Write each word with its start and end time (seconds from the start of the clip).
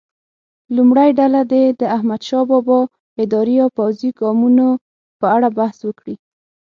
لومړۍ 0.75 1.09
ډله 1.19 1.41
دې 1.51 1.63
د 1.79 1.81
احمدشاه 1.95 2.45
بابا 2.49 2.79
اداري 3.23 3.55
او 3.63 3.69
پوځي 3.77 4.09
ګامونو 4.19 4.67
په 5.19 5.25
اړه 5.35 5.47
بحث 5.57 5.77
وکړي. 5.83 6.15